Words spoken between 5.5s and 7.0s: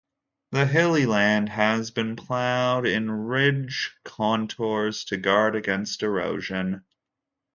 against erosion.